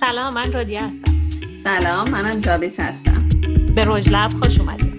[0.00, 1.14] سلام من رادیه هستم.
[1.64, 3.28] سلام منم جابیس هستم.
[3.74, 4.92] به رجلب خوش اومدید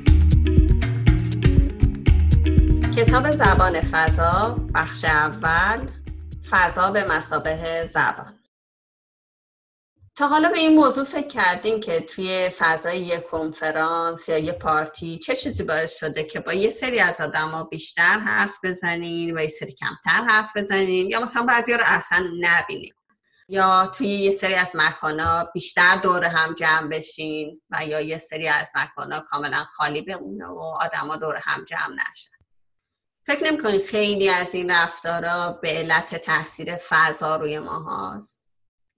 [2.98, 5.88] کتاب زبان فضا بخش اول
[6.50, 8.40] فضا به مسابه زبان.
[10.16, 15.18] تا حالا به این موضوع فکر کردیم که توی فضای یک کنفرانس یا یه پارتی
[15.18, 19.50] چه چیزی باعث شده که با یه سری از ها بیشتر حرف بزنین و یه
[19.50, 22.94] سری کمتر حرف بزنین یا مثلا بعضی رو اصلا نبینیم
[23.54, 28.48] یا توی یه سری از مکانا بیشتر دور هم جمع بشین و یا یه سری
[28.48, 32.32] از مکانا کاملا خالی بمونه و آدما دور هم جمع نشن.
[33.26, 38.44] فکر نمی خیلی از این رفتارا به علت تاثیر فضا روی ما هاست؟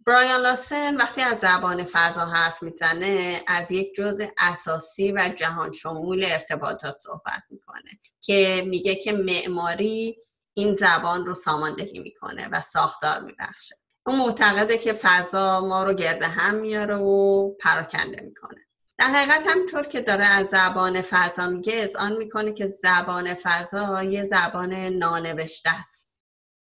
[0.08, 6.26] برایان لاسن وقتی از زبان فضا حرف می‌زنه از یک جزء اساسی و جهان شمول
[6.28, 10.18] ارتباطات صحبت می‌کنه که میگه که معماری
[10.54, 13.85] این زبان رو ساماندهی می‌کنه و ساختار میبخشه.
[14.08, 18.62] اون معتقده که فضا ما رو گرده هم میاره و پراکنده می‌کنه.
[18.98, 24.24] در حقیقت همینطور که داره از زبان فضا میگه آن می‌کنه که زبان فضا یه
[24.24, 26.12] زبان نانوشته است.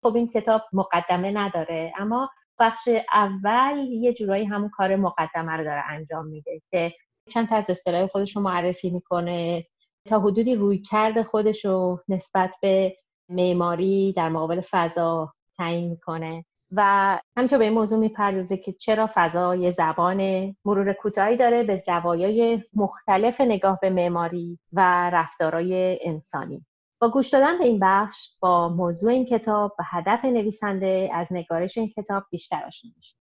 [0.04, 5.84] خب این کتاب مقدمه نداره اما بخش اول یه جورایی همون کار مقدمه رو داره
[5.90, 6.94] انجام میده که
[7.30, 9.66] چند تا از اصطلاح خودش رو معرفی می‌کنه.
[10.06, 12.98] تا حدودی روی کرد خودش رو نسبت به
[13.30, 16.46] معماری در مقابل فضا تعیین می‌کنه.
[16.72, 20.20] و همینطور به این موضوع می‌پردازه که چرا فضا یه زبان
[20.66, 26.66] مرور کوتاهی داره به زوایای مختلف نگاه به معماری و رفتارهای انسانی.
[27.02, 31.78] با گوش دادن به این بخش با موضوع این کتاب و هدف نویسنده از نگارش
[31.78, 33.16] این کتاب بیشتر آشنا میشه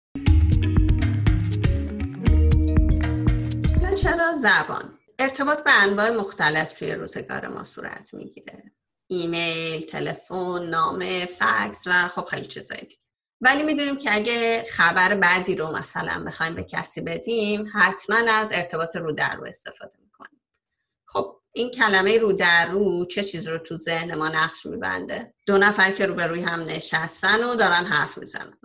[4.03, 8.63] چرا زبان؟ ارتباط به انواع مختلف توی روزگار ما صورت می‌گیره.
[9.11, 13.08] ایمیل، تلفن، نامه، فکس و خب خیلی چیزایی دیگه.
[13.41, 18.97] ولی می‌دونیم که اگه خبر بعدی رو مثلا بخوایم به کسی بدیم حتما از ارتباط
[18.97, 20.41] رو در رو استفاده می‌کنیم.
[21.07, 25.59] خب این کلمه رو در رو چه چیز رو تو ذهن ما نقش میبنده؟ دو
[25.59, 28.59] نفر که روبروی هم نشستن و دارن حرف می‌زنن.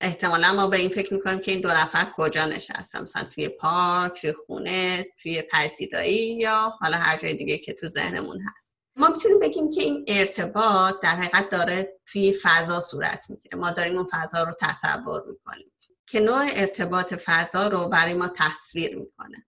[0.00, 4.20] احتمالا ما به این فکر می‌کنیم که این دو نفر کجا نشستن؟ مثلا توی پارک
[4.20, 8.79] توی خونه توی پذیرایی یا حالا هر جای دیگه که تو ذهنمون هست.
[9.00, 13.58] ما می‌تونیم بگیم که این ارتباط در حقیقت داره توی فضا صورت می‌گیره.
[13.58, 15.72] ما داریم اون فضا رو تصور می‌کنیم
[16.06, 19.46] که نوع ارتباط فضا رو برای ما تصویر می‌کنه.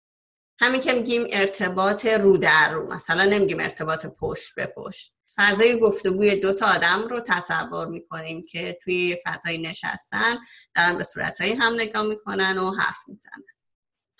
[0.60, 5.12] همین که میگیم ارتباط رو در رو مثلا نمیگیم ارتباط پشت به پشت.
[5.36, 10.34] فضای گفتگوی دو تا آدم رو تصور می‌کنیم که توی فضای نشستن
[10.74, 13.51] دارن به صورتهایی هم نگاه می‌کنن و حرف می‌زنن.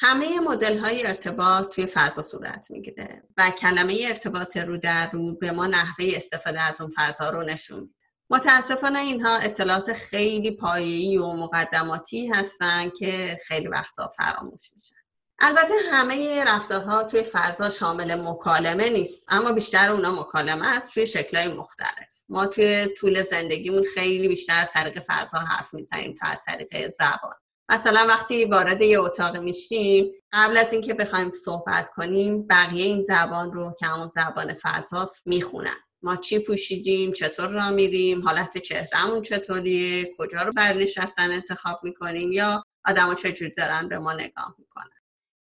[0.05, 5.51] همه مدل های ارتباط توی فضا صورت می‌گیره و کلمه ارتباط رو در رو به
[5.53, 7.95] ما نحوه استفاده از اون فضا رو نشون میده.
[8.31, 14.97] متاسفانه اینها اطلاعات خیلی پایه‌ای و مقدماتی هستن که خیلی وقتا فراموش میشن.
[15.39, 21.49] البته همه رفتارها توی فضا شامل مکالمه نیست اما بیشتر اونا مکالمه است توی شکلهای
[21.49, 22.09] مختلف.
[22.29, 27.34] ما توی طول زندگیمون خیلی بیشتر از طریق فضا حرف می‌زنیم تا از طریق زبان.
[27.69, 33.53] مثلا وقتی وارد یه اتاق میشیم قبل از اینکه بخوایم صحبت کنیم بقیه این زبان
[33.53, 35.77] رو که همون زبان فضاست می‌خونن.
[36.03, 42.33] ما چی پوشیدیم چطور را میریم حالت چهرهمون چطوریه کجا رو بر نشستن انتخاب می‌کنیم
[42.33, 44.91] یا آدما چجوری دارن به ما نگاه می‌کنن.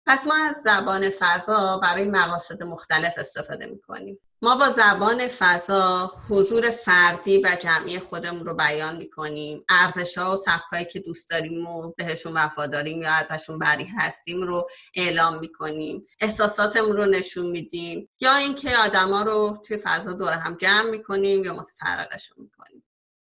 [0.07, 4.19] پس ما از زبان فضا برای مقاصد مختلف استفاده می‌کنیم.
[4.43, 9.65] ما با زبان فضا حضور فردی و جمعی خودمون رو بیان می‌کنیم.
[9.69, 14.69] ارزش ها و سبکایی که دوست داریم و بهشون وفاداریم یا ازشون بری هستیم رو
[14.95, 16.05] اعلام می‌کنیم.
[16.19, 18.09] احساساتمون رو نشون میدیم.
[18.19, 22.83] یا اینکه آدما رو توی فضا دور هم جمع می‌کنیم یا متفرقشون می‌کنیم.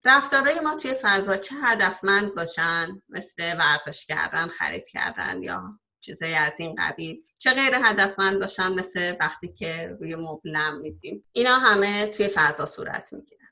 [0.06, 6.60] رفتارهای ما توی فضا چه هدفمند باشن؟ مثل ورزش کردن خرید کردن یا چیزای از
[6.60, 7.24] این قبیل.
[7.46, 13.14] چه غیر هدفمند باشن مثل وقتی که روی مبلم میدیم اینا همه توی فضا صورت
[13.14, 13.48] می‌گیرن.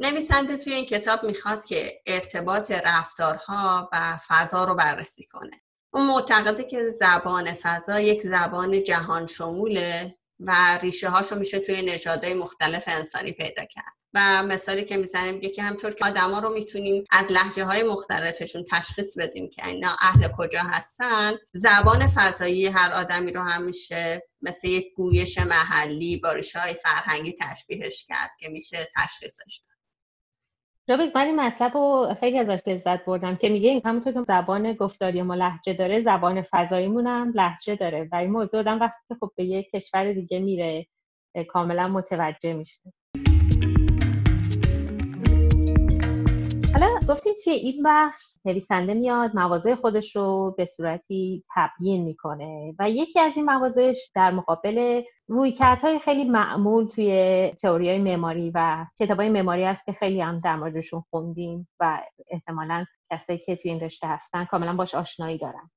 [0.00, 5.62] نویسنده توی این کتاب می‌خواد که ارتباط رفتارها و فضا رو بررسی کنه.
[5.90, 12.34] اون معتقده که زبان فضا یک زبان جهان شموله و ریشه هاشو میشه توی نژادهای
[12.34, 13.94] مختلف انسانی پیدا کرد.
[14.16, 18.64] و مثالی که می‌زنه میگه که همطور که آدما رو می‌تونیم از لحجه های مختلفشون
[18.70, 24.68] تشخیص بدیم که اینا اهل کجا هستن زبان فضایی هر آدمی رو هم میشه مثل
[24.68, 29.76] یک گویش محلی با های فرهنگی تشبیهش کرد که میشه تشخیصش داد.
[30.88, 35.22] جابز من این مطلب رو خیلی ازش لذت بردم که میگه همونطور که زبان گفتاری
[35.22, 39.44] ما لحجه داره زبان فضاییمون هم لحجه داره و این موضوع آدم وقتی خب به
[39.44, 40.86] یک کشور دیگه میره
[41.48, 42.80] کاملا متوجه میشه.
[47.08, 53.20] گفتیم توی این بخش نویسنده میاد مواضع خودش رو به صورتی تبیین می‌کنه و یکی
[53.20, 59.28] از این مواضعش در مقابل رویکردهای خیلی معمول توی تئوری های معماری و کتاب های
[59.28, 64.06] معماری است که خیلی هم در موردشون خوندیم و احتمالا کسایی که توی این رشته
[64.06, 65.70] هستن کاملا باش آشنایی دارن.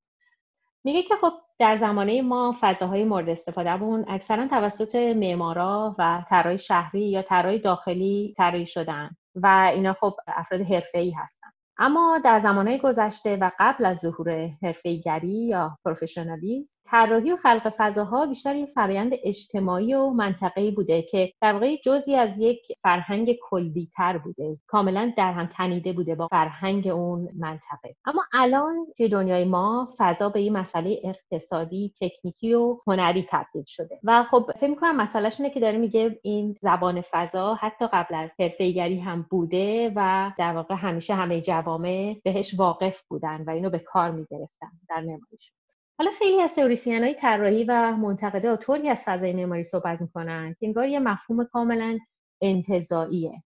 [0.83, 7.09] میگه که خب در زمانه ما فضاهای مورد استفادهمون اکثرا توسط معمارا و طراح شهری
[7.09, 9.09] یا طراح داخلی طراحی شدن.
[9.43, 11.47] و اینا خب افراد حرفه‌ای هستن.
[11.77, 18.25] اما در زمانهای گذشته و قبل از ظهور حرفه‌ایگری یا پروفشنالیسم طراحی و خلق فضاها
[18.25, 24.17] بیشتر یک فرایند اجتماعی و منطقه‌ای بوده که در واقع جزی از یک فرهنگ کلیتر
[24.17, 24.57] بوده.
[24.67, 27.95] کاملا در هم تنیده بوده با فرهنگ اون منطقه.
[28.05, 33.99] اما الان توی دنیای ما فضا به این مسئله اقتصادی تکنیکی و هنری تبدیل شده.
[34.03, 38.31] و خب فکر می‌کنم مسئلهش اینه که داره میگه این زبان فضا حتی قبل از
[38.39, 43.79] حرفه‌ایگری هم بوده و در واقع همیشه همه جوامع بهش واقف بودن و اینو به
[43.79, 45.58] کار می‌گرفتن در معماریشون
[45.99, 50.65] حالا خیلی از تئوریسین های طراحی و منتقده طوری از فضای معماری صحبت می‌کنن که
[50.65, 51.97] انگار یه مفهوم کاملا
[52.41, 53.43] انتظاییه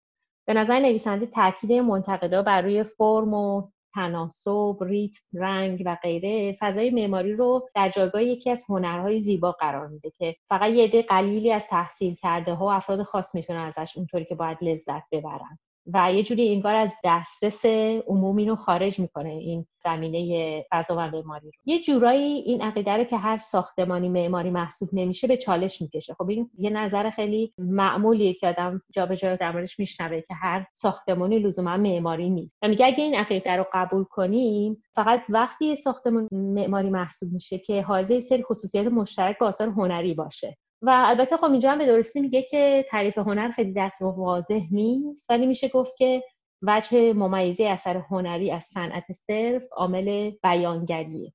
[0.48, 6.90] به نظر نویسنده تاکید منتقدا بر روی فرم و تناسب، ریتم، رنگ و غیره فضای
[6.90, 11.52] معماری رو در جایگاه یکی از هنرهای زیبا قرار میده که فقط یه عده قلیلی
[11.52, 15.60] از تحصیل کرده ها و افراد خاص می‌تونن ازش اونطوری که باید لذت ببرن.
[15.94, 17.66] و یه جوری انگار از دسترس
[18.08, 21.52] عمومی رو خارج می‌کنه این زمینه فضا و معماری رو.
[21.66, 26.14] یه جورایی این عقیده رو که هر ساختمانی معماری محسوب نمیشه به چالش می‌کشه.
[26.14, 31.40] خب این یه نظر خیلی معمولیه که آدم جابجا در موردش میشنوه که هر ساختمانی
[31.40, 32.58] لزوما معماری نیست.
[32.62, 37.82] و میگه اگه این عقیده رو قبول کنیم فقط وقتی ساختمان معماری محسوب میشه که
[37.82, 40.58] حائز سری خصوصیت مشترک با آثار هنری باشه.
[40.82, 44.62] و البته خب اینجا هم به درستی میگه که تعریف هنر خیلی دقیق و واضح
[44.72, 46.24] نیست ولی میشه گفت که
[46.62, 51.34] وجه ممیزی اثر هنری از صنعت صرف عامل بیانگریه.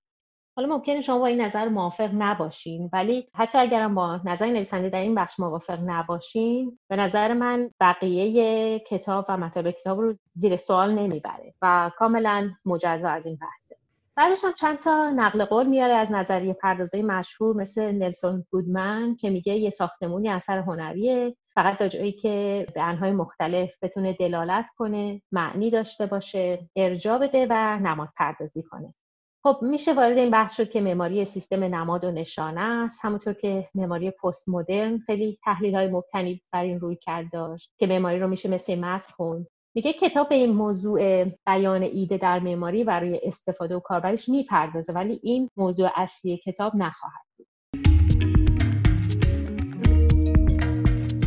[0.57, 5.01] حالا ممکنه شما با این نظر موافق نباشین ولی حتی اگرم با نظر نویسنده در
[5.01, 10.95] این بخش موافق نباشین به نظر من بقیه کتاب و مطالب کتاب رو زیر سوال
[10.95, 13.66] نمی‌بره و کاملا مجزا از این بحثه
[14.17, 19.31] بعدش هم چند تا نقل قول میاره از نظریه پردازه مشهور مثل نلسون گودمن که
[19.31, 21.37] میگه یه ساختمونی اثر هنریه.
[21.55, 27.47] فقط تا جایی که به انهای مختلف بتونه دلالت کنه معنی داشته باشه ارجا بده
[27.51, 28.95] و نماد پردازی کنه.
[29.43, 33.01] خب میشه وارد این بحث شد که معماری سیستم نماد و نشانه است.
[33.03, 37.87] همونطور که معماری پست مدرن خیلی تحلیل های مبتنی بر این روی کرد داشت که
[37.87, 39.47] معماری رو میشه مثل متن خوند.
[39.76, 45.20] میگه کتاب به این موضوع بیان ایده در معماری برای استفاده و کاربرش می‌پردازه ولی
[45.23, 47.46] این موضوع اصلی کتاب نخواهد بود.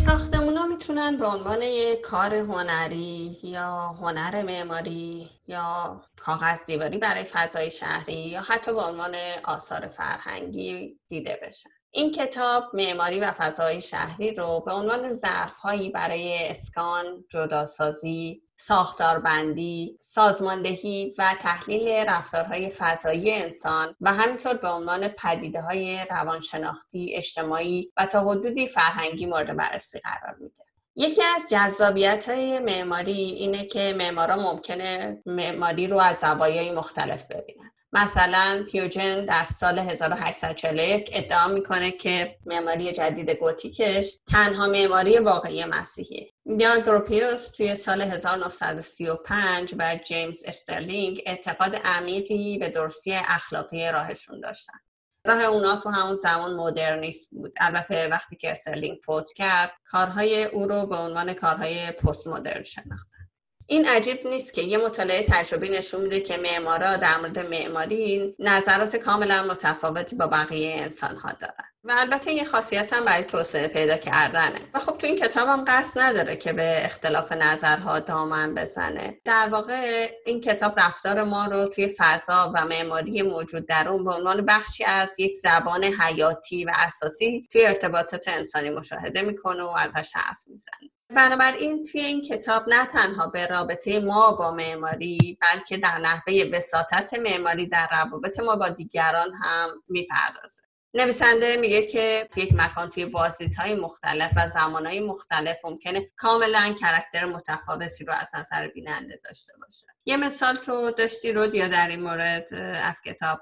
[0.06, 7.72] ساختمونا می‌تونن به عنوان یک کار هنری یا هنر معماری یا کاغذ دیواری برای فضای
[7.72, 9.16] شهری یا حتی به عنوان
[9.46, 11.79] آثار فرهنگی دیده بشن.
[11.92, 21.16] این کتاب معماری و فضای شهری رو به عنوان ظرفهایی برای اسکان، جداسازی، ساختاربندی، سازماندهی
[21.18, 28.22] و تحلیل رفتارهای فضایی انسان و همینطور به عنوان پدیده های روانشناختی، اجتماعی و تا
[28.22, 30.64] حدودی فرهنگی مورد بررسی قرار میده.
[30.96, 37.72] یکی از جذابیت های معماری اینه که معمارا ممکنه معماری رو از زوایای مختلف ببینن.
[37.94, 46.30] مثلا پیوجن در سال 1841 ادعا می‌کنه که معماری جدید گوتیکش تنها معماری واقعی مسیحیه.
[46.46, 54.80] یا گروپیوس توی سال 1935 و جیمز استرلینگ اعتقاد عمیقی به درستی اخلاقی راهشون داشتن.
[55.26, 57.54] راه اونا تو همون زمان مدرنیست بود.
[57.60, 63.29] البته وقتی که استرلینگ فوت کرد کارهای او رو به عنوان کارهای پست مدرن شناختن.
[63.72, 68.96] این عجیب نیست که یه مطالعه تجربی نشون میده که معمارا در مورد معماری نظرات
[68.96, 71.66] کاملا متفاوتی با بقیه انسان ها دارن.
[71.84, 74.60] و البته یه خاصیت هم برای توسعه پیدا کردنه.
[74.74, 79.22] و خب تو این کتاب هم قصد نداره که به اختلاف نظرها دامن بزنه.
[79.26, 84.14] در واقع این کتاب رفتار ما رو توی فضا و معماری موجود در اون به
[84.14, 90.12] عنوان بخشی از یک زبان حیاتی و اساسی توی ارتباطات انسانی مشاهده می‌کنه و ازش
[90.16, 90.89] حرف می‌زنه.
[91.16, 97.20] بنابراین توی این کتاب نه تنها به رابطه ما با معماری بلکه در نحوه وساطت
[97.20, 100.62] معماری در روابط ما با دیگران هم می‌پردازه.
[100.94, 106.76] نویسنده میگه که یک مکان توی بازدید های مختلف و زمان های مختلف ممکنه کاملا
[106.82, 109.88] کرکتر متفاوتی رو از نظر بیننده داشته باشه.
[110.06, 113.42] یه مثال تو داشتی رو دیا در این مورد از کتاب؟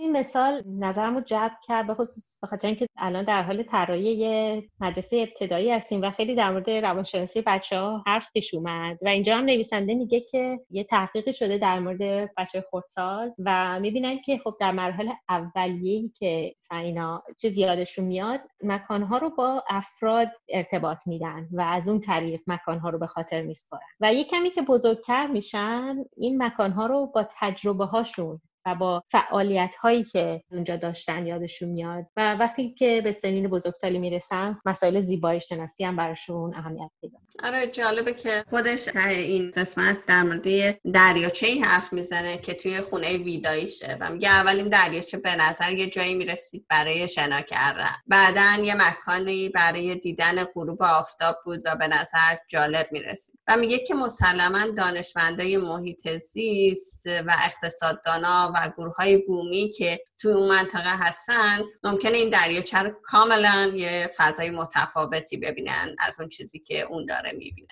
[0.00, 4.02] این مثال نظرم رو جلب کرد به خصوص به خاطر اینکه الان در حال طراحی
[4.02, 9.08] یه مدرسه ابتدایی هستیم و خیلی در مورد روانشناسی بچه ها حرف پیش اومد و
[9.08, 14.38] اینجا هم نویسنده میگه که یه تحقیقی شده در مورد بچه خردسال و می‌بینن که
[14.38, 21.48] خب در مرحله اولیه‌ای که اینا چه زیادشون میاد مکانها رو با افراد ارتباط میدن
[21.52, 23.86] و از اون طریق مکانها رو به خاطر میسپارن.
[24.00, 29.74] و یه کمی که بزرگتر میشن این مکانها رو با تجربه هاشون و با فعالیت
[29.74, 32.06] هایی که اونجا داشتن یادشون میاد.
[32.16, 37.66] و وقتی که به سنین بزرگسالی می‌رسن مسائل زیبایی شناسی هم براشون اهمیت پیدا آره
[37.66, 43.96] جالبه که خودش این قسمت در مورد دریاچه ای حرف می‌زنه که توی خونه ویداییشه
[44.00, 47.90] و میگه اول این دریاچه به نظر یه جایی می‌رسید برای شنا کردن.
[48.06, 53.38] بعدا یه مکانی برای دیدن غروب آفتاب بود و به نظر جالب می‌رسید.
[53.48, 60.32] و میگه که مسلما دانشمندای محیط زیست و اقتصاددانا و گروه های بومی که توی
[60.32, 66.58] اون منطقه هستن ممکنه این دریاچه رو کاملا یه فضای متفاوتی ببینن از اون چیزی
[66.58, 67.68] که اون داره می‌بینه.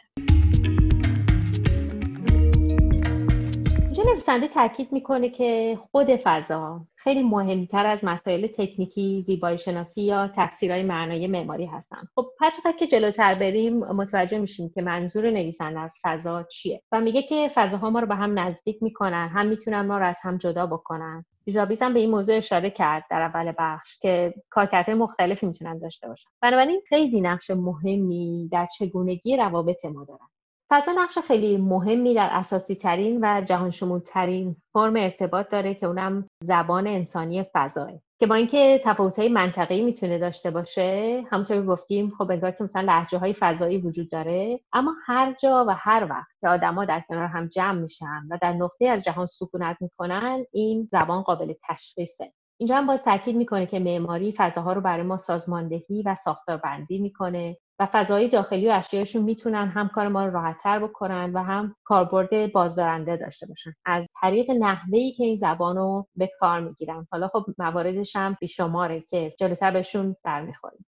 [3.99, 10.31] اینجا نویسنده تاکید می‌کنه که خود فضا خیلی مهمتر از مسائل تکنیکی زیبایی شناسی یا
[10.37, 12.09] تفسیرهای معنای معماری هستن.
[12.15, 17.23] خب هر که جلوتر بریم متوجه میشیم که منظور نویسنده از فضا چیه و میگه
[17.23, 20.67] که فضاها ما رو به هم نزدیک می‌کنن هم می‌تونن ما رو از هم جدا
[20.67, 21.25] بکنن.
[21.49, 26.09] جابیز هم به این موضوع اشاره کرد در اول بخش که کارکردهای مختلفی می‌تونن داشته
[26.09, 26.31] باشن.
[26.43, 30.29] بنابراین خیلی نقش مهمی در چگونگی روابط ما دارن.
[30.71, 36.29] فضا نقش خیلی مهمی در اساسی ترین و جهان ترین فرم ارتباط داره که اونم
[36.43, 42.31] زبان انسانی فضاه که با اینکه تفاوت‌های منطقه‌ای می‌تونه داشته باشه همونطور که گفتیم خب
[42.31, 44.61] انگار که مثلا لحجه های فضایی وجود داره.
[44.73, 48.53] اما هر جا و هر وقت که آدما در کنار هم جمع میشن و در
[48.53, 52.33] نقطه از جهان سکونت می‌کنن این زبان قابل تشخیصه.
[52.61, 57.57] اینجا هم باز تاکید می‌کنه که معماری فضاها رو برای ما سازماندهی و ساختاربندی می‌کنه.
[57.81, 62.53] و فضای داخلی و اشیایشون می‌تونن هم کار ما رو راحتتر بکنن و هم کاربرد
[62.53, 63.73] بازدارنده داشته باشن.
[63.87, 67.07] از طریق نحوهی که این زبان رو به کار می‌گیرن.
[67.13, 70.87] حالا خب مواردش هم بیشماره که جلوتر بهشون برمیخوریم.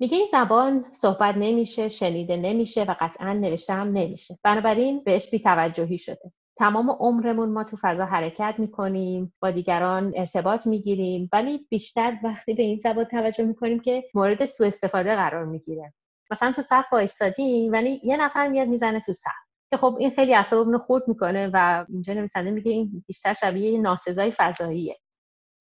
[0.00, 4.38] میگه این زبان صحبت نمیشه شنیده نمیشه و قطعا نوشته هم نمیشه.
[4.44, 6.32] بنابراین بهش بیتوجهی شده.
[6.58, 12.62] تمام عمرمون ما تو فضا حرکت می‌کنیم با دیگران ارتباط می‌گیریم ولی بیشتر وقتی به
[12.62, 15.92] این زبان توجه می‌کنیم که مورد سوء استفاده قرار می‌گیره.
[16.30, 19.30] مثلا تو صف وایستادیم ولی یه نفر میاد می‌زنه تو صف.
[19.70, 23.80] که خب این خیلی اعصابمون رو خورد می‌کنه و اینجا نویسنده میگه این بیشتر شبیه
[23.80, 24.96] ناسزای فضاییه.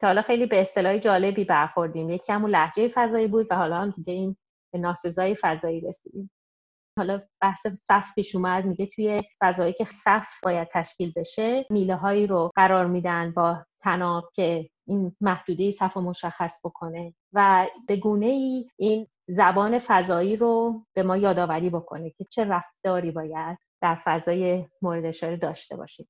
[0.01, 2.09] تا حالا خیلی به اصطلاح جالبی برخوردیم.
[2.09, 4.37] یکی همون لحجه فضایی بود و حالا هم دیگه این
[4.73, 6.31] به ناسزای فضایی رسیدیم.
[6.97, 12.51] حالا بحث صف اومد میگه توی فضایی که صف باید تشکیل بشه میله هایی رو
[12.55, 17.13] قرار میدن با تناب که این محدوده صف مشخص بکنه.
[17.33, 23.11] و به گونه ای این زبان فضایی رو به ما یادآوری بکنه که چه رفتاری
[23.11, 26.07] باید در فضای مورد اشاره داشته باشیم.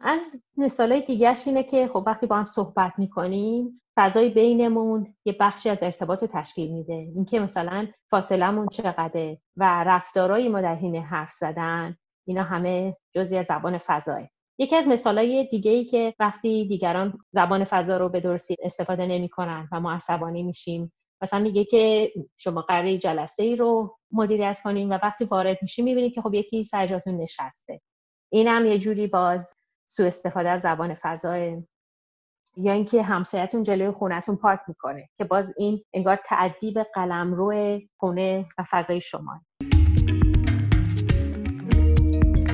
[0.00, 5.70] از مثالای دیگرش اینه که خب وقتی با هم صحبت می‌کنیم فضای بینمون یه بخشی
[5.70, 6.92] از ارتباط رو تشکیل میده.
[6.94, 11.96] اینکه مثلا فاصلمون چقدره و رفتارهای ما در حین حرف زدن
[12.26, 17.64] اینا همه جزی از زبان فضای یکی از مثالهای دیگه ای که وقتی دیگران زبان
[17.64, 22.98] فضا رو به درستی استفاده نمی‌کنن و ما عصبانی میشیم مثلا میگه که شما قراره
[22.98, 27.80] جلسه ای رو مدیریت کنیم و وقتی وارد میشیم می‌بینید که خب یکی سرجاتون نشسته.
[28.32, 29.54] این هم یه جوری باز
[29.86, 31.32] سوء استفاده از زبان فضا
[32.56, 38.64] یا اینکه همسایتون جلوی خونهتون پارک می‌کنه که باز این انگار تعدیب قلمرو خونه و
[38.70, 39.40] فضای شما.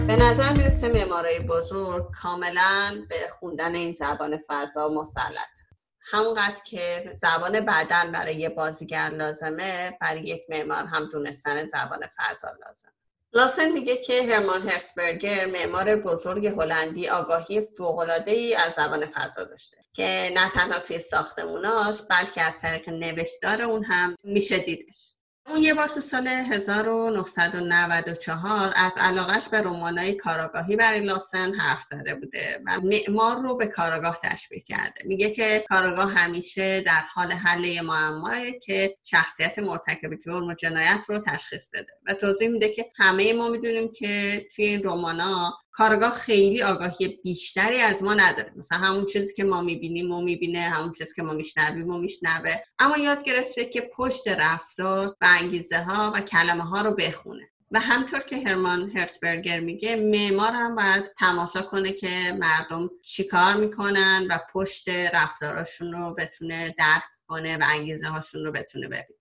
[0.06, 5.58] به نظر می‌رسه معمارای بزرگ کاملا به خوندن این زبان فضا مسلط.
[6.00, 12.48] همونقدر که زبان بدن برای یه بازیگر لازمه برای یک معمار هم دونستن زبان فضا
[12.66, 12.92] لازم
[13.32, 19.76] لاسن میگه که هرمان هرسبرگر معمار بزرگ هلندی آگاهی فوقالعاده ای از زبان فضا داشته
[19.92, 25.14] که نه تنها توی ساختموناش بلکه از طریق نوشتار اون هم میشه دیدش.
[25.46, 32.14] اون یه بار تو سال 1994 از علاقش به رمانای کاراگاهی برای لاسن حرف زده
[32.14, 35.02] بوده و معمار رو به کاراگاه تشبیه کرده.
[35.04, 41.18] میگه که کاراگاه همیشه در حال حل معماه که شخصیت مرتکب جرم و جنایت رو
[41.18, 41.92] تشخیص بده.
[42.06, 47.80] و توضیح میده که همه ما می‌دونیم که توی این رمانا کارگاه خیلی آگاهی بیشتری
[47.80, 48.52] از ما نداره.
[48.56, 50.60] مثلا همون چیزی که ما می‌بینیم و می‌بینه.
[50.60, 52.54] همون چیزی که ما میشنویم و میشنوه.
[52.78, 57.48] اما یاد گرفته که پشت رفتار و انگیزه ها و کلمه ها رو بخونه.
[57.70, 64.26] و همطور که هرمان هرتسبرگر میگه معمار هم باید تماشا کنه که مردم چیکار می‌کنن
[64.30, 69.19] و پشت رفتاراشون رو بتونه درک کنه و انگیزه هاشون رو بتونه ببینه.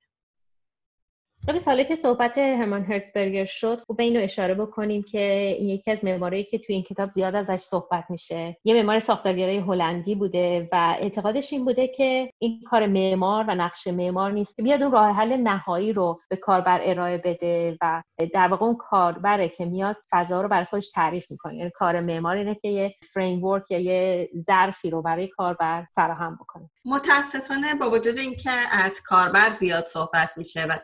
[1.49, 6.03] خب سالی که صحبت هرمان هرتزبرگر شد خوب اینو اشاره بکنیم که این یکی از
[6.05, 8.57] معمارایی که توی این کتاب زیاد ازش صحبت میشه.
[8.63, 13.87] یه معمار ساختارگرای هلندی بوده و اعتقادش این بوده که این کار معمار و نقش
[13.87, 18.03] معمار نیست که بیاد اون راه حل نهایی رو به کاربر ارائه بده و
[18.33, 21.55] در واقع اون کاربره که میاد فضا رو برای خودش تعریف می‌کنه.
[21.55, 26.69] یعنی کار معمار اینه که یه فریم یا یه ظرفی رو برای کاربر فراهم بکنه.
[26.85, 30.77] متاسفانه با وجود اینکه از کاربر زیاد صحبت میشه و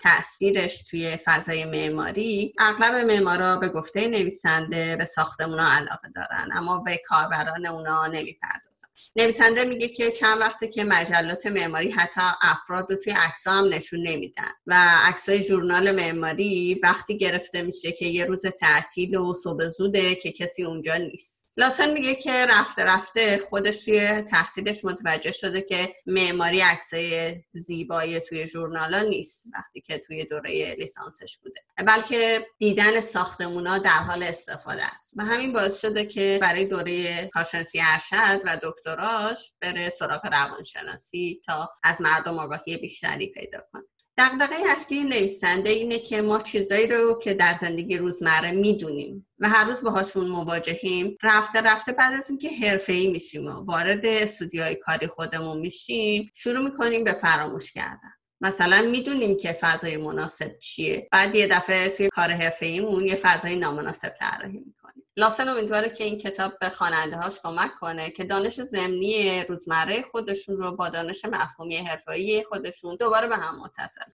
[0.56, 2.54] تاثیرش توی فضای معماری.
[2.60, 8.85] اغلب معمارا به گفته نویسنده به ساختمونا علاقه دارن اما به کاربران اونا نمی‌پردازن.
[9.18, 14.08] نویسنده میگه که چند وقته که مجلات معماری حتی افراد رو توی عکس هم نشون
[14.08, 14.52] نمیدن.
[14.68, 20.32] و عکسای ژورنال معماری وقتی گرفته میشه که یه روز تعطیل و صبح زوده که
[20.32, 21.54] کسی اونجا نیست.
[21.58, 28.48] لاسن میگه که رفته رفته خودش توی تحصیلش متوجه شده که معماری عکسای زیبایی توی
[28.48, 31.62] ژورنالا نیست وقتی که توی دوره لیسانسش بوده.
[31.88, 35.14] بلکه دیدن ساختمونا در حال استفاده است.
[35.18, 38.58] و همین باعث شده که برای دوره کارشناسی ارشد و
[39.06, 43.84] دکتراش بره سراغ روانشناسی تا از مردم آگاهی بیشتری پیدا کنه.
[44.18, 49.64] دقدقه اصلی نویسنده اینه که ما چیزایی رو که در زندگی روزمره می‌دونیم و هر
[49.64, 52.50] روز باهاشون مواجهیم رفته رفته بعد از اینکه
[52.88, 58.12] ای میشیم و وارد استودیوهای کاری خودمون میشیم شروع می‌کنیم به فراموش کردن.
[58.42, 61.08] مثلا می‌دونیم که فضای مناسب چیه.
[61.12, 64.75] بعد یه دفعه توی کار حرفه‌ایمون یه فضای نامناسب طراحی
[65.18, 70.58] لاسن امیدواره که این کتاب به خواننده هاش کمک کنه که دانش زمینی روزمره خودشون
[70.58, 74.12] رو با دانش مفهومی حرفه‌ای خودشون دوباره به هم متصل.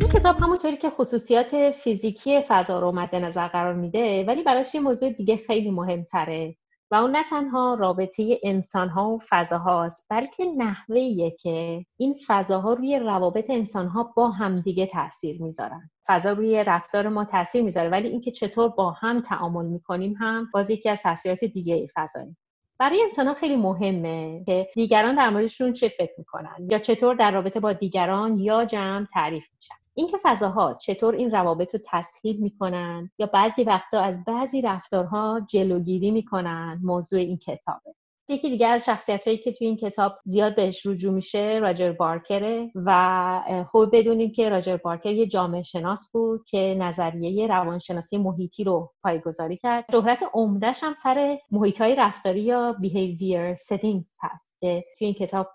[0.00, 4.80] این کتاب همونطوری که خصوصیات فیزیکی فضا رو مد نظر قرار میده ولی براش یه
[4.80, 6.56] موضوع دیگه خیلی مهمتره
[6.90, 12.98] و اون نه تنها رابطه انسان ها و فضاهاست بلکه نحوه که این فضاها روی
[12.98, 15.89] روابط انسان ها با همدیگه تاثیر می‌ذارن.
[16.06, 20.70] فضا روی رفتار ما تاثیر می‌ذاره ولی اینکه چطور با هم تعامل می‌کنیم هم باز
[20.70, 22.36] یکی از تاثیرات دیگه فضایی
[22.78, 27.30] برای انسان ها خیلی مهمه که دیگران در موردشون چه فکر می‌کنن یا چطور در
[27.30, 29.74] رابطه با دیگران یا جمع تعریف میشن.
[29.94, 36.10] اینکه فضاها چطور این روابط رو تسهیل می‌کنن یا بعضی وقتا از بعضی رفتارها جلوگیری
[36.10, 37.94] می‌کنن موضوع این کتابه.
[38.30, 42.70] یکی دیگه از شخصیت هایی که توی این کتاب زیاد بهش رجوع میشه راجر بارکره
[42.74, 48.92] و خوب بدونیم که راجر بارکر یه جامعه شناس بود که نظریه روانشناسی محیطی رو
[49.02, 49.84] پایگذاری کرد.
[49.92, 55.48] شهرت عمدهش هم سر محیط های رفتاری یا behavior settings هست که توی این کتاب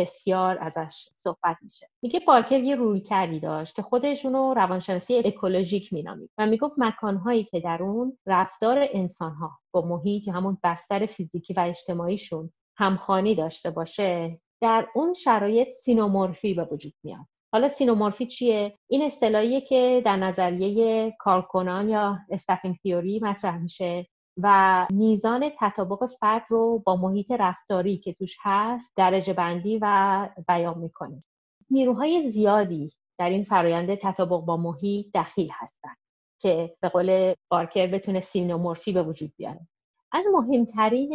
[0.00, 1.88] بسیار ازش صحبت میشه.
[2.02, 7.44] میگه پارکر یه روی کردی داشت که خودشون رو روانشناسی اکولوژیک مینامید و می‌گفت مکانهایی
[7.44, 14.40] که در اون رفتار انسانها با محیط همون بستر فیزیکی و اجتماعیشون همخوانی داشته باشه
[14.62, 17.26] در اون شرایط synomorphy به وجود میاد.
[17.52, 24.06] حالا synomorphy چیه؟ این اصطلاحیه که در نظریه کارکنان یا staffing theory مطرح میشه.
[24.36, 30.78] و میزان تطابق فرد رو با محیط رفتاری که توش هست درجه بندی و بیان
[30.78, 31.24] می‌کنه
[31.70, 35.96] نیروهای زیادی در این فرایند تطابق با محیط دخیل هستند
[36.40, 39.68] که به قول بارکر بتونه synomorphy به وجود بیاره.
[40.12, 41.12] از مهمترین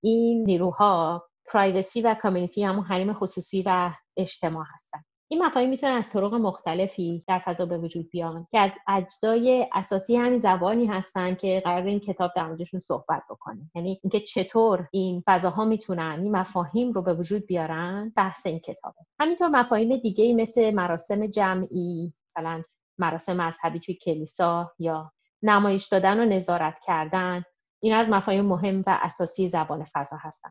[0.00, 6.10] این نیروها پرایوسی و کامیونیتی همون حریم خصوصی و اجتماع هستند این مفاهیم می‌تونن از
[6.10, 11.62] طرق مختلفی در فضا به وجود بیان که از اجزای اساسی همین زبانی هستن که
[11.64, 13.70] قرار این کتاب در موردشون صحبت بکنه.
[13.74, 18.98] یعنی اینکه چطور این فضاها می‌تونن این مفاهیم رو به وجود بیارن بحث این کتابه.
[19.20, 22.62] همینطور مفاهیم دیگه مثل مراسم جمعی مثلا
[22.98, 27.44] مراسم مذهبی توی کلیسا یا نمایش دادن و نظارت کردن
[27.82, 30.50] این از مفاهیم مهم و اساسی زبان فضا هستن.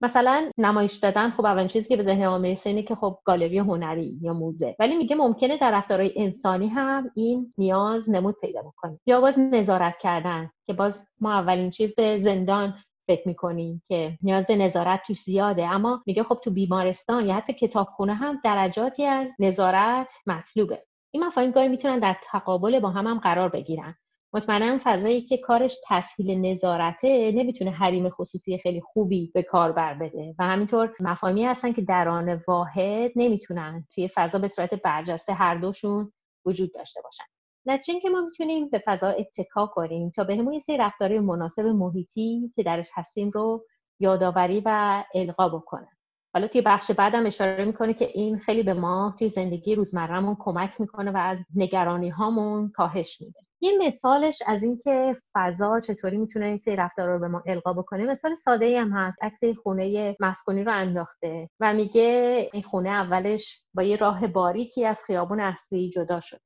[0.00, 3.58] مثلا نمایش دادن خب اولین چیزی که به ذهن ما می‌رسه اینه که خب گالری
[3.58, 4.76] هنری یا موزه.
[4.78, 9.00] ولی میگه ممکنه در رفتارهای انسانی هم این نیاز نمود پیدا بکنه.
[9.06, 12.74] یا باز نظارت کردن که باز ما اولین چیز به زندان
[13.06, 15.66] فکر می‌کنیم که نیاز به نظارت توش زیاده.
[15.68, 20.84] اما میگه خب تو بیمارستان یا حتی کتابخونه هم درجاتی از نظارت مطلوبه.
[21.14, 23.94] این مفاهیم گاهی می‌تونن در تقابل با هم هم قرار بگیرن.
[24.34, 30.34] مطمئنا فضایی که کارش تسهیل نظارته نمی‌تونه حریم خصوصی خیلی خوبی به کار بر بده.
[30.38, 36.12] و همینطور مفاهیمی هستن که دران واحد نمی‌تونن توی فضا به صورت برجسته هر دوشون
[36.46, 37.24] وجود داشته باشن.
[37.66, 42.52] نتیجه که ما می‌تونیم به فضا اتکا کنیم تا بهمون یه سری رفتار مناسب محیطی
[42.56, 43.66] که درش هستیم رو
[44.00, 45.96] یادآوری و القا بکنن
[46.34, 50.80] حالا توی بخش بعدم اشاره می‌کنه که این خیلی به ما توی زندگی روزمرهمون کمک
[50.80, 53.40] می‌کنه و از نگرانی هامون کاهش میده.
[53.60, 58.04] یه مثالش از اینکه فضا چطوری می‌تونه این سری رفتار رو به ما القا بکنه
[58.04, 59.18] مثال ساده ای هم هست.
[59.22, 65.04] عکس خونه مسکونی رو انداخته و میگه این خونه اولش با یه راه باریکی از
[65.04, 66.40] خیابون اصلی جدا شده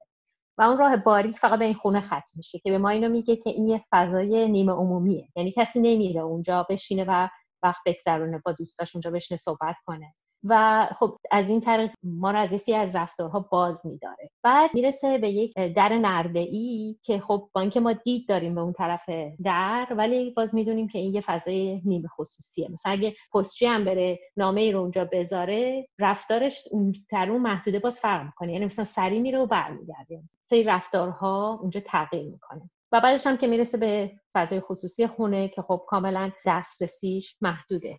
[0.58, 3.36] و اون راه باریک فقط به این خونه ختم میشه که به ما اینو میگه
[3.36, 5.28] که این یه فضای نیمه عمومیه.
[5.36, 7.28] یعنی کسی نمیره اونجا بشینه و
[7.62, 10.14] وقت بگذرونه با دوستاش اونجا بشینه صحبت کنه.
[10.44, 14.30] و خب از این طریق ما رو از از رفتارها باز میداره.
[14.42, 18.60] بعد می‌رسه به یک در نرده ای که خب با اینکه ما دید داریم به
[18.60, 19.10] اون طرف
[19.44, 22.68] در ولی باز می‌دونیم که این یه فضای نیمه خصوصیه.
[22.70, 27.78] مثلا اگه پستچی هم بره نامه ای رو اونجا بذاره رفتارش اون در اون محدوده
[27.78, 28.52] باز فرق می‌کنه.
[28.52, 30.22] یعنی مثلا سری میره و برمیگرده.
[30.50, 32.70] سری رفتارها اونجا تغییر می‌کنه.
[32.92, 37.98] و بعدش هم که می‌رسه به فضای خصوصی خونه که خب کاملا دسترسیش محدوده.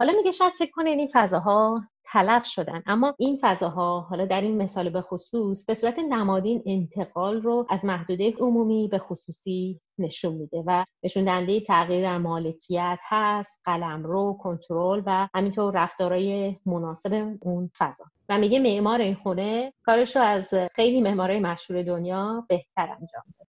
[0.00, 2.82] حالا میگه شاید فکر کنه این فضاها تلف شدن.
[2.86, 7.84] اما این فضاها حالا در این مثال به خصوص به صورت نمادین انتقال رو از
[7.84, 13.60] محدوده عمومی به خصوصی نشون میده و نشون دهنده تغییر مالکیت هست
[14.02, 18.04] رو کنترل و همینطور رفتارهای مناسب اون فضا.
[18.28, 23.50] و میگه معمار این خونه کارش رو از خیلی معمارای مشهور دنیا بهتر انجام میده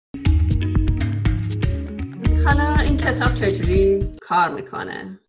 [2.46, 5.20] حالا این کتاب چجوری کار می‌کنه؟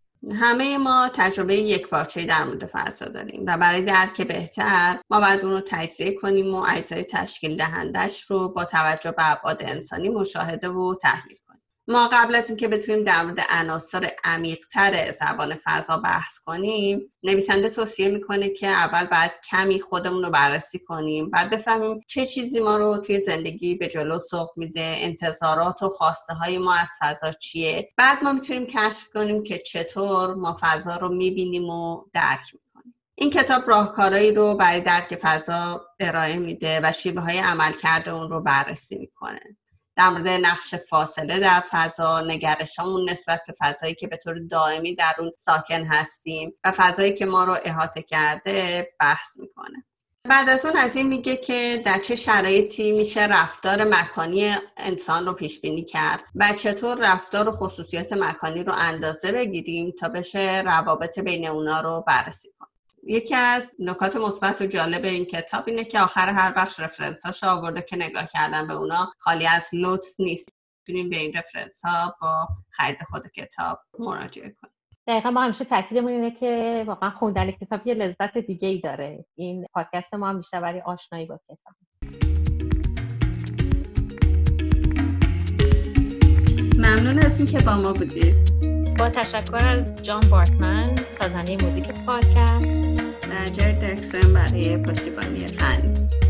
[0.40, 5.40] همه ما تجربه یک پارچه در مورد فضا داریم و برای درک بهتر ما باید
[5.40, 10.68] اون رو تجزیه کنیم و اجزای تشکیل دهندش رو با توجه به ابعاد انسانی مشاهده
[10.68, 11.51] و تحلیل کنیم.
[11.88, 18.08] ما قبل از اینکه بتونیم در مورد عناصر عمیقتر زبان فضا بحث کنیم نویسنده توصیه
[18.08, 22.98] می‌کنه که اول باید کمی خودمون رو بررسی کنیم بعد بفهمیم چه چیزی ما رو
[22.98, 27.88] توی زندگی به جلو سوق میده انتظارات و خواسته های ما از فضا چیه.
[27.96, 32.94] بعد ما می‌تونیم کشف کنیم که چطور ما فضا رو می‌بینیم و درک می‌کنیم.
[33.14, 38.30] این کتاب راهکارهایی رو برای درک فضا ارائه میده و شیوه های عمل کرده اون
[38.30, 39.56] رو بررسی می‌کنه.
[39.96, 45.14] در مورد نقش فاصله در فضا نگرشمون نسبت به فضایی که به طور دائمی در
[45.18, 49.84] اون ساکن هستیم و فضایی که ما رو احاطه کرده بحث می‌کنه.
[50.28, 55.32] بعد از اون از این میگه که در چه شرایطی میشه رفتار مکانی انسان رو
[55.32, 61.18] پیش بینی کرد و چطور رفتار و خصوصیات مکانی رو اندازه بگیریم تا بشه روابط
[61.18, 62.71] بین اونا رو بررسی کنیم.
[63.02, 67.82] یکی از نکات مثبت و جالب این کتاب اینه که آخر هر بخش رفرنس آورده
[67.82, 70.48] که نگاه کردن به اونا خالی از لطف نیست.
[70.78, 74.74] می‌تونیم به این رفرنس ها با خرید خود کتاب مراجعه کنیم.
[75.06, 79.24] دقیقا ما همیشه تاکیدمون اینه که واقعا خوندن کتاب یه لذت دیگه ای داره.
[79.34, 81.74] این پادکست ما هم بیشتر برای آشنایی با کتاب.
[86.76, 88.52] ممنون از اینکه با ما بودید.
[88.98, 92.91] با تشکر از جان بارتمن سازنده موزیک پادکست.
[93.32, 96.21] menedzser Derek Zimmer és Passiban Irfan.